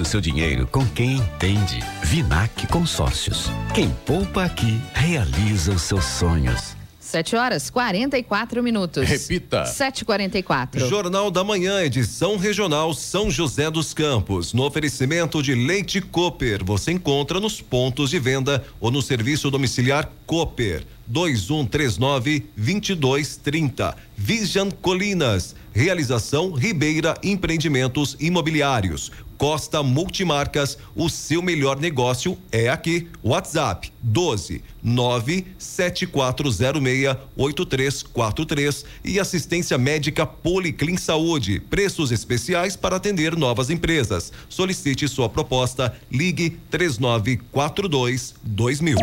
[0.00, 1.78] o seu dinheiro com quem entende.
[2.02, 3.50] Vinac Consórcios.
[3.74, 6.76] Quem poupa aqui realiza os seus sonhos.
[7.10, 9.08] 7 horas 44 minutos.
[9.08, 9.64] Repita.
[9.64, 10.88] 7h44.
[10.88, 14.52] Jornal da Manhã, edição regional São José dos Campos.
[14.52, 16.64] No oferecimento de Leite Cooper.
[16.64, 20.84] Você encontra nos pontos de venda ou no serviço domiciliar Cooper.
[21.10, 23.96] 2139 2230.
[24.16, 25.54] Vision Colinas.
[25.72, 29.12] Realização Ribeira Empreendimentos Imobiliários.
[29.40, 33.08] Costa Multimarcas, o seu melhor negócio é aqui.
[33.24, 41.58] WhatsApp 12 97406 8343 e assistência médica Policlin Saúde.
[41.58, 44.30] Preços especiais para atender novas empresas.
[44.46, 45.96] Solicite sua proposta.
[46.12, 48.98] Ligue 3942 2000.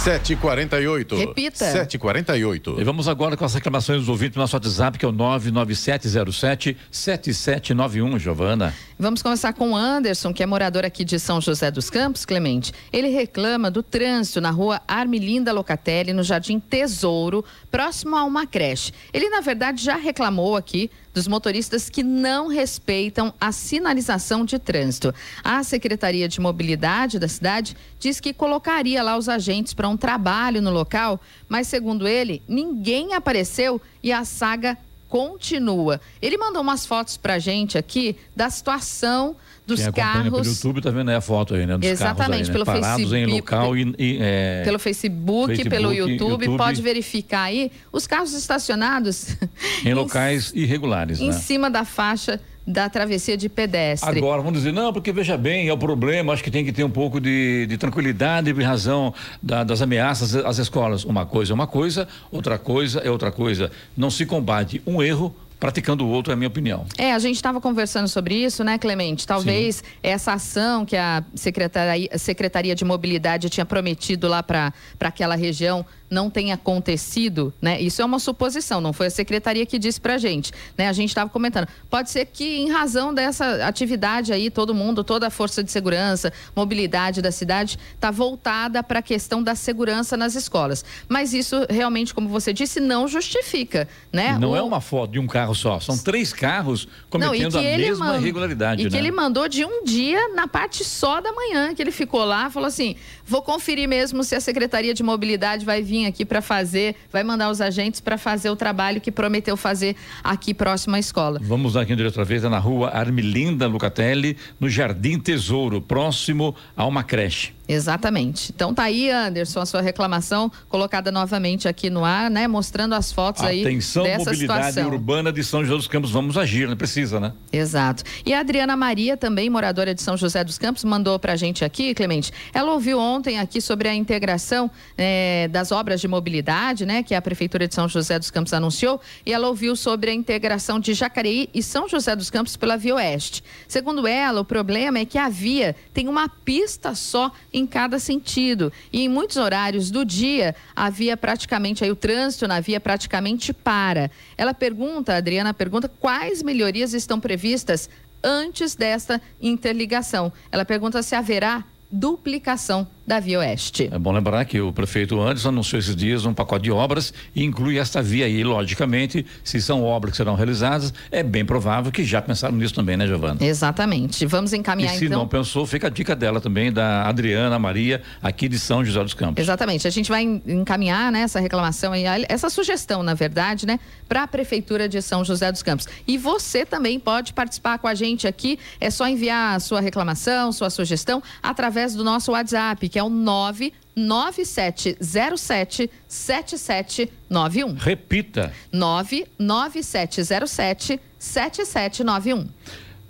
[0.00, 1.14] 748.
[1.14, 1.58] Repita.
[1.58, 2.76] 748.
[2.78, 6.76] E vamos agora com as reclamações dos ouvintes no nosso WhatsApp, que é o 99707
[6.90, 8.74] 7791, Giovana.
[9.00, 12.70] Vamos começar com o Anderson, que é morador aqui de São José dos Campos, Clemente.
[12.92, 18.92] Ele reclama do trânsito na rua Armilinda Locatelli, no Jardim Tesouro, próximo a uma creche.
[19.10, 25.14] Ele, na verdade, já reclamou aqui dos motoristas que não respeitam a sinalização de trânsito.
[25.42, 30.60] A Secretaria de Mobilidade da cidade diz que colocaria lá os agentes para um trabalho
[30.60, 34.76] no local, mas segundo ele, ninguém apareceu e a saga
[35.10, 36.00] continua.
[36.22, 40.30] Ele mandou umas fotos pra gente aqui da situação dos Quem carros.
[40.30, 41.76] pelo YouTube tá vendo aí a foto aí, né?
[41.76, 42.52] Dos Exatamente, carros aí, né?
[42.52, 46.56] pelo Parados Facebook, em local e, e, é, pelo Facebook, Facebook, pelo YouTube, YouTube.
[46.56, 49.36] pode verificar aí os carros estacionados
[49.84, 51.32] em locais irregulares, em né?
[51.32, 54.18] cima da faixa da travessia de pedestre.
[54.18, 56.84] Agora, vamos dizer, não, porque veja bem, é o problema, acho que tem que ter
[56.84, 61.04] um pouco de, de tranquilidade em razão da- das ameaças às escolas.
[61.04, 63.70] Uma coisa é uma coisa, outra coisa é outra coisa.
[63.96, 66.86] Não se combate um erro praticando o outro, é a minha opinião.
[66.96, 69.26] É, a gente estava conversando sobre isso, né, Clemente?
[69.26, 75.34] Talvez essa ação que a Secretaria, a Secretaria de Mobilidade tinha prometido lá para aquela
[75.36, 77.80] região não tenha acontecido, né?
[77.80, 80.88] Isso é uma suposição, não foi a secretaria que disse pra gente, né?
[80.88, 81.68] A gente estava comentando.
[81.88, 86.32] Pode ser que em razão dessa atividade aí, todo mundo, toda a força de segurança,
[86.56, 90.84] mobilidade da cidade está voltada para a questão da segurança nas escolas.
[91.08, 94.36] Mas isso realmente, como você disse, não justifica, né?
[94.36, 98.06] Não O- é uma foto de um carro só, são três carros cometendo a mesma
[98.06, 98.90] manda- irregularidade, E né?
[98.90, 102.50] que ele mandou de um dia na parte só da manhã, que ele ficou lá,
[102.50, 102.96] falou assim:
[103.26, 107.50] vou conferir mesmo se a Secretaria de Mobilidade vai vir aqui para fazer, vai mandar
[107.50, 111.40] os agentes para fazer o trabalho que prometeu fazer aqui próximo à escola.
[111.42, 116.54] Vamos dar aqui endereço outra vez, é na rua Armilinda Lucatelli, no Jardim Tesouro, próximo
[116.76, 117.52] a uma creche.
[117.72, 118.50] Exatamente.
[118.52, 122.48] Então tá aí, Anderson, a sua reclamação colocada novamente aqui no ar, né?
[122.48, 124.90] Mostrando as fotos aí Atenção, dessa mobilidade situação.
[124.90, 127.32] urbana de São José dos Campos, vamos agir, não precisa, né?
[127.52, 128.02] Exato.
[128.26, 131.94] E a Adriana Maria, também moradora de São José dos Campos, mandou pra gente aqui,
[131.94, 132.32] Clemente.
[132.52, 134.68] Ela ouviu ontem aqui sobre a integração
[134.98, 139.00] eh, das obras de mobilidade, né, que a Prefeitura de São José dos Campos anunciou,
[139.24, 142.96] e ela ouviu sobre a integração de Jacareí e São José dos Campos pela Via
[142.96, 143.44] Oeste.
[143.68, 148.72] Segundo ela, o problema é que a via tem uma pista só em cada sentido.
[148.92, 153.52] E em muitos horários do dia, a via praticamente, aí o trânsito na via praticamente
[153.52, 154.10] para.
[154.36, 157.88] Ela pergunta, a Adriana pergunta, quais melhorias estão previstas
[158.22, 160.32] antes desta interligação.
[160.52, 163.88] Ela pergunta se haverá duplicação da Via Oeste.
[163.92, 167.42] É bom lembrar que o prefeito Anderson anunciou esses dias um pacote de obras e
[167.42, 168.44] inclui esta via aí.
[168.44, 172.96] Logicamente, se são obras que serão realizadas, é bem provável que já pensaram nisso também,
[172.96, 173.36] né, Giovana?
[173.44, 174.24] Exatamente.
[174.26, 175.18] Vamos E encaminhar se então.
[175.18, 179.12] não pensou, fica a dica dela também, da Adriana Maria, aqui de São José dos
[179.12, 179.42] Campos.
[179.42, 179.88] Exatamente.
[179.88, 184.22] A gente vai en- encaminhar né, essa reclamação aí, essa sugestão, na verdade, né, para
[184.22, 185.88] a Prefeitura de São José dos Campos.
[186.06, 188.56] E você também pode participar com a gente aqui.
[188.80, 193.10] É só enviar a sua reclamação, sua sugestão, através do nosso WhatsApp, que é o
[193.10, 197.74] 99707 7791.
[197.74, 198.54] Repita.
[198.72, 202.48] 99707 7791.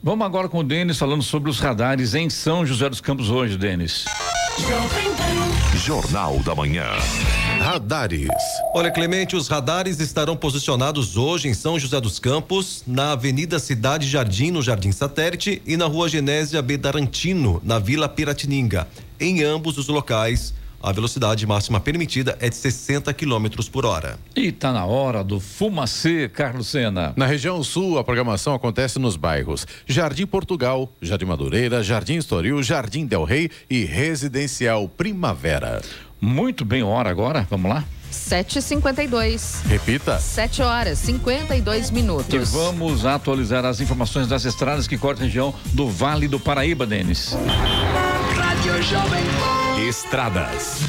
[0.02, 3.58] Vamos agora com o Denis falando sobre os radares em São José dos Campos hoje,
[3.58, 4.06] Denis.
[5.76, 6.86] Jornal da Manhã.
[7.60, 8.30] Radares.
[8.74, 14.08] Olha, Clemente, os radares estarão posicionados hoje em São José dos Campos, na Avenida Cidade
[14.08, 18.88] Jardim, no Jardim Satélite, e na Rua Genésia Bedarantino, na Vila Piratininga.
[19.20, 24.18] Em ambos os locais, a velocidade máxima permitida é de 60 km por hora.
[24.34, 27.12] E tá na hora do Fumacê, Carlos Sena.
[27.16, 33.04] Na região sul, a programação acontece nos bairros Jardim Portugal, Jardim Madureira, Jardim Estoril, Jardim
[33.04, 35.82] Del Rey e Residencial Primavera.
[36.18, 37.84] Muito bem, hora agora, vamos lá?
[38.10, 39.62] 7h52.
[39.66, 40.18] Repita.
[40.18, 42.50] 7 horas, 52 E minutos.
[42.50, 47.36] vamos atualizar as informações das estradas que cortam a região do Vale do Paraíba, Denis.
[48.36, 49.80] Rádio Jovem Pan.
[49.88, 50.80] Estradas.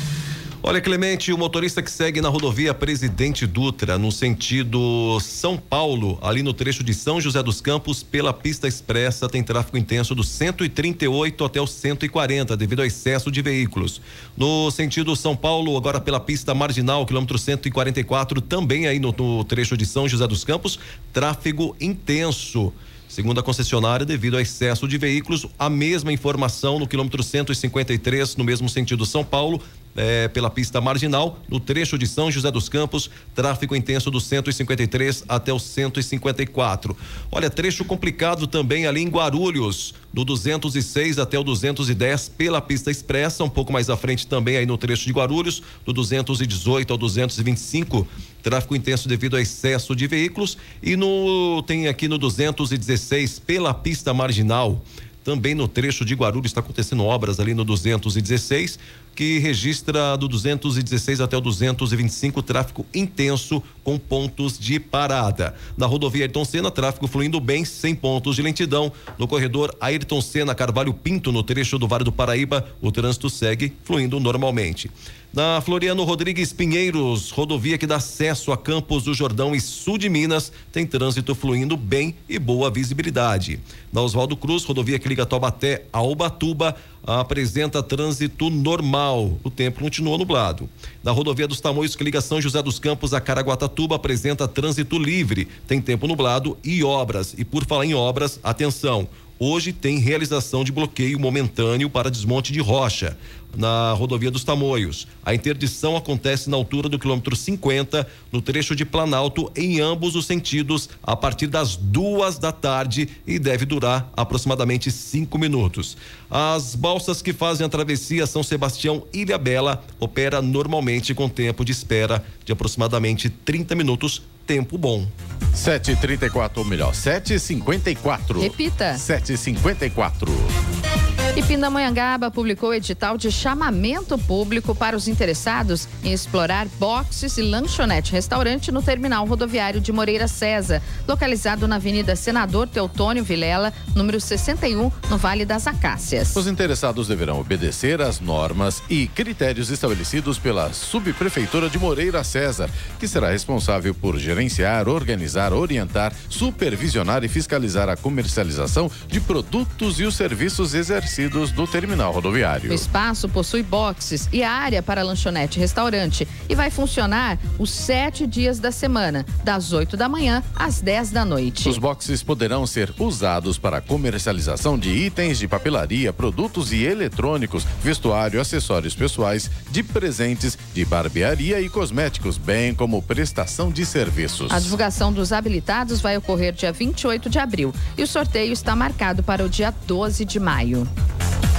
[0.64, 6.44] Olha, Clemente, o motorista que segue na rodovia Presidente Dutra, no sentido São Paulo, ali
[6.44, 11.44] no trecho de São José dos Campos, pela pista expressa, tem tráfego intenso do 138
[11.44, 14.00] até o 140, devido ao excesso de veículos.
[14.38, 19.76] No sentido São Paulo, agora pela pista marginal, quilômetro 144, também aí no, no trecho
[19.76, 20.78] de São José dos Campos,
[21.12, 22.72] tráfego intenso.
[23.12, 28.44] Segundo a concessionária, devido ao excesso de veículos, a mesma informação no quilômetro 153, no
[28.46, 29.62] mesmo sentido São Paulo,
[29.96, 35.26] eh, pela pista marginal, no trecho de São José dos Campos, tráfego intenso do 153
[35.28, 36.96] até o 154.
[37.32, 43.44] Olha, trecho complicado também ali em Guarulhos, do 206 até o 210 pela pista expressa,
[43.44, 48.08] um pouco mais à frente também aí no trecho de Guarulhos, do 218 ao 225,
[48.42, 54.14] tráfego intenso devido ao excesso de veículos e no tem aqui no 216 pela pista
[54.14, 54.82] marginal.
[55.24, 58.80] Também no trecho de Guarulhos está acontecendo obras ali no 216,
[59.16, 65.56] que registra do 216 até o 225 tráfego intenso com pontos de parada.
[65.78, 68.92] Na rodovia Ayrton Senna, tráfego fluindo bem, sem pontos de lentidão.
[69.18, 73.74] No corredor Ayrton Senna Carvalho Pinto, no trecho do Vale do Paraíba, o trânsito segue
[73.84, 74.90] fluindo normalmente.
[75.34, 80.10] Na Floriano Rodrigues Pinheiros, rodovia que dá acesso a Campos do Jordão e sul de
[80.10, 83.58] Minas, tem trânsito fluindo bem e boa visibilidade.
[83.94, 86.76] Na Oswaldo Cruz, rodovia que liga Taubaté a Ubatuba,
[87.06, 89.38] apresenta trânsito normal.
[89.44, 90.70] O tempo continua nublado.
[91.04, 95.48] Na rodovia dos Tamoios, que liga São José dos Campos a Caraguatatuba, apresenta trânsito livre.
[95.68, 97.34] Tem tempo nublado e obras.
[97.38, 99.08] E por falar em obras, atenção.
[99.44, 103.18] Hoje tem realização de bloqueio momentâneo para desmonte de rocha
[103.58, 105.08] na rodovia dos Tamoios.
[105.26, 110.28] A interdição acontece na altura do quilômetro 50, no trecho de Planalto, em ambos os
[110.28, 115.98] sentidos, a partir das duas da tarde e deve durar aproximadamente cinco minutos.
[116.30, 121.72] As balsas que fazem a travessia São Sebastião Ilha Bela opera normalmente com tempo de
[121.72, 125.08] espera de aproximadamente 30 minutos tempo bom.
[125.56, 128.42] 7h34, ou melhor, 7h54.
[128.42, 128.96] Repita.
[128.96, 131.11] 7h54.
[131.34, 138.12] E Pindamonhangaba publicou edital de chamamento público para os interessados em explorar boxes e lanchonete
[138.12, 144.92] restaurante no terminal rodoviário de Moreira César, localizado na Avenida Senador Teutônio Vilela, número 61,
[145.10, 146.36] no Vale das Acácias.
[146.36, 152.70] Os interessados deverão obedecer às normas e critérios estabelecidos pela Subprefeitura de Moreira César,
[153.00, 160.04] que será responsável por gerenciar, organizar, orientar, supervisionar e fiscalizar a comercialização de produtos e
[160.04, 162.72] os serviços exercidos do terminal rodoviário.
[162.72, 168.26] O espaço possui boxes e área para lanchonete e restaurante e vai funcionar os sete
[168.26, 171.68] dias da semana, das 8 da manhã às 10 da noite.
[171.68, 178.40] Os boxes poderão ser usados para comercialização de itens de papelaria, produtos e eletrônicos, vestuário,
[178.40, 184.52] acessórios pessoais, de presentes, de barbearia e cosméticos, bem como prestação de serviços.
[184.52, 189.24] A divulgação dos habilitados vai ocorrer dia 28 de abril e o sorteio está marcado
[189.24, 190.88] para o dia 12 de maio.
[191.20, 191.51] Thank you.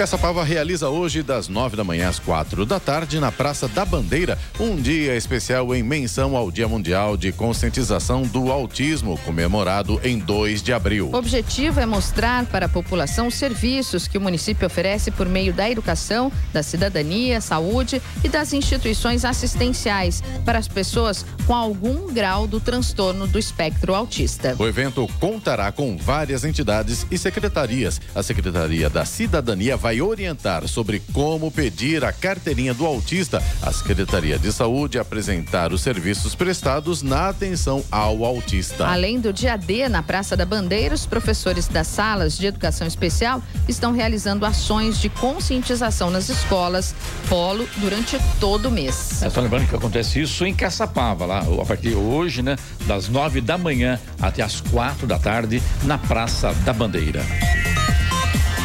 [0.00, 4.38] Caçapava realiza hoje, das nove da manhã às quatro da tarde, na Praça da Bandeira,
[4.58, 10.62] um dia especial em menção ao Dia Mundial de Conscientização do Autismo, comemorado em 2
[10.62, 11.10] de abril.
[11.12, 15.52] O objetivo é mostrar para a população os serviços que o município oferece por meio
[15.52, 22.46] da educação, da cidadania, saúde e das instituições assistenciais para as pessoas com algum grau
[22.46, 24.56] do transtorno do espectro autista.
[24.58, 28.00] O evento contará com várias entidades e secretarias.
[28.14, 33.42] A Secretaria da Cidadania vai orientar sobre como pedir a carteirinha do autista.
[33.62, 38.86] A Secretaria de Saúde apresentar os serviços prestados na atenção ao autista.
[38.86, 43.42] Além do dia D na Praça da Bandeira, os professores das salas de educação especial
[43.66, 46.94] estão realizando ações de conscientização nas escolas
[47.26, 49.22] Polo durante todo o mês.
[49.22, 52.56] É, só lembrando que acontece isso em Caçapava, lá, a partir de hoje, né?
[52.86, 57.24] Das nove da manhã até as quatro da tarde, na Praça da Bandeira.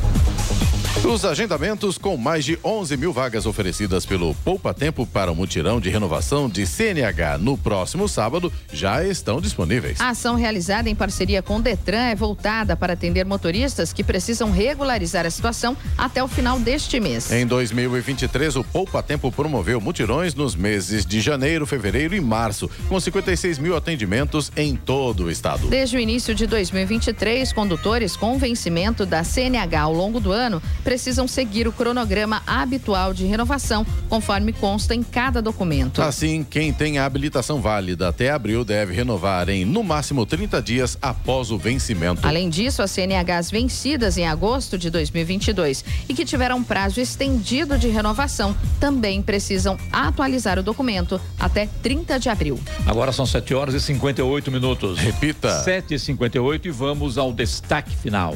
[1.03, 5.79] Os agendamentos com mais de 11 mil vagas oferecidas pelo Poupa Tempo para o mutirão
[5.79, 9.99] de renovação de CNH no próximo sábado já estão disponíveis.
[9.99, 14.49] A ação realizada em parceria com o Detran é voltada para atender motoristas que precisam
[14.49, 17.31] regularizar a situação até o final deste mês.
[17.31, 22.99] Em 2023, o Poupa Tempo promoveu mutirões nos meses de janeiro, fevereiro e março, com
[22.99, 25.67] 56 mil atendimentos em todo o estado.
[25.67, 31.27] Desde o início de 2023, condutores com vencimento da CNH ao longo do ano precisam
[31.27, 36.01] seguir o cronograma habitual de renovação, conforme consta em cada documento.
[36.01, 40.97] Assim, quem tem a habilitação válida até abril deve renovar em no máximo 30 dias
[41.01, 42.25] após o vencimento.
[42.25, 47.87] Além disso, as CNHs vencidas em agosto de 2022 e que tiveram prazo estendido de
[47.87, 52.59] renovação também precisam atualizar o documento até 30 de abril.
[52.85, 54.99] Agora são 7 horas e 58 minutos.
[54.99, 55.63] Repita.
[55.63, 58.35] 7 e 58 e vamos ao destaque final.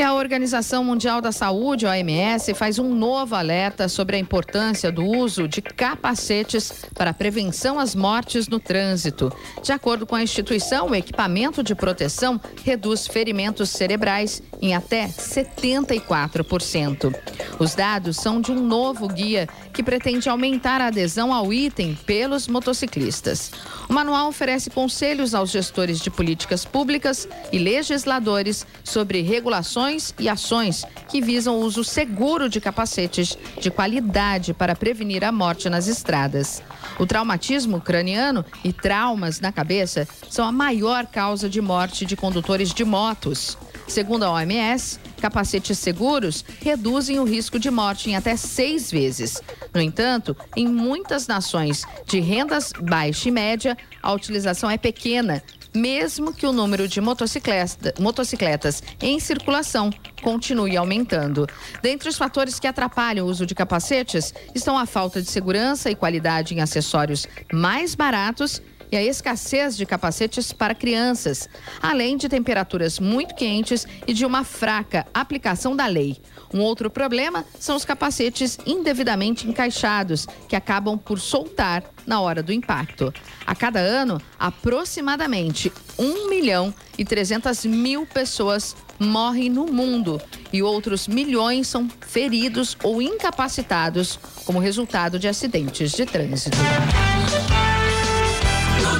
[0.00, 5.04] E a Organização Mundial da Saúde, OMS, faz um novo alerta sobre a importância do
[5.04, 9.30] uso de capacetes para a prevenção às mortes no trânsito.
[9.62, 17.14] De acordo com a instituição, o equipamento de proteção reduz ferimentos cerebrais em até 74%.
[17.58, 22.48] Os dados são de um novo guia que pretende aumentar a adesão ao item pelos
[22.48, 23.50] motociclistas.
[23.88, 30.84] O manual oferece conselhos aos gestores de políticas públicas e legisladores sobre regulações e ações
[31.08, 36.62] que visam o uso seguro de capacetes de qualidade para prevenir a morte nas estradas.
[36.98, 42.72] O traumatismo craniano e traumas na cabeça são a maior causa de morte de condutores
[42.72, 43.56] de motos.
[43.90, 49.42] Segundo a OMS, capacetes seguros reduzem o risco de morte em até seis vezes.
[49.74, 55.42] No entanto, em muitas nações de rendas baixa e média, a utilização é pequena,
[55.74, 59.90] mesmo que o número de motocicleta, motocicletas em circulação
[60.22, 61.48] continue aumentando.
[61.82, 65.96] Dentre os fatores que atrapalham o uso de capacetes estão a falta de segurança e
[65.96, 71.48] qualidade em acessórios mais baratos e a escassez de capacetes para crianças,
[71.80, 76.20] além de temperaturas muito quentes e de uma fraca aplicação da lei.
[76.52, 82.52] Um outro problema são os capacetes indevidamente encaixados, que acabam por soltar na hora do
[82.52, 83.14] impacto.
[83.46, 90.20] A cada ano, aproximadamente 1 milhão e 300 mil pessoas morrem no mundo
[90.52, 96.58] e outros milhões são feridos ou incapacitados como resultado de acidentes de trânsito.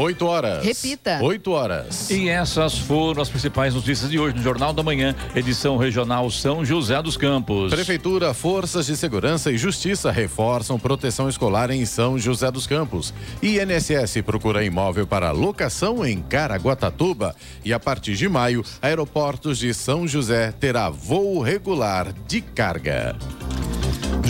[0.00, 0.64] 8 horas.
[0.64, 1.20] Repita.
[1.22, 2.10] 8 horas.
[2.10, 6.64] E essas foram as principais notícias de hoje no Jornal da Manhã, edição regional São
[6.64, 7.70] José dos Campos.
[7.70, 13.12] Prefeitura, Forças de Segurança e Justiça reforçam proteção escolar em São José dos Campos.
[13.42, 17.36] INSS procura imóvel para locação em Caraguatatuba.
[17.62, 23.16] E a partir de maio, aeroportos de São José terá voo regular de carga.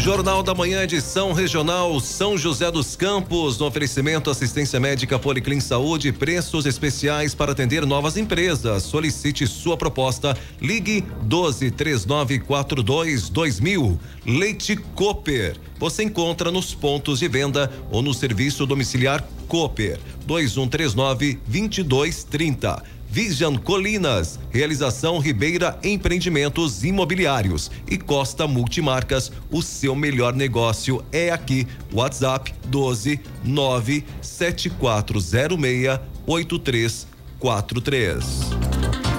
[0.03, 6.11] Jornal da Manhã, edição regional São José dos Campos, no oferecimento assistência médica Policlin Saúde,
[6.11, 8.83] preços especiais para atender novas empresas.
[8.83, 10.35] Solicite sua proposta.
[10.59, 14.01] Ligue 12 3942 2000.
[14.25, 15.59] Leite Cooper.
[15.79, 23.00] Você encontra nos pontos de venda ou no serviço domiciliar Cooper 2139 2230.
[23.11, 31.67] Vision Colinas, realização Ribeira Empreendimentos Imobiliários e Costa Multimarcas, o seu melhor negócio é aqui.
[31.93, 39.10] WhatsApp 12 97406 8343.